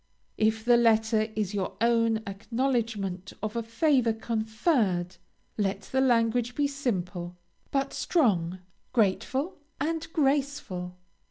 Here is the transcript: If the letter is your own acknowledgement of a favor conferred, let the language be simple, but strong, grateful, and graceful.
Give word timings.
If 0.39 0.65
the 0.65 0.77
letter 0.77 1.27
is 1.35 1.53
your 1.53 1.77
own 1.79 2.23
acknowledgement 2.25 3.33
of 3.43 3.55
a 3.55 3.61
favor 3.61 4.13
conferred, 4.13 5.17
let 5.59 5.81
the 5.91 6.01
language 6.01 6.55
be 6.55 6.65
simple, 6.65 7.37
but 7.69 7.93
strong, 7.93 8.57
grateful, 8.93 9.59
and 9.79 10.11
graceful. 10.11 10.97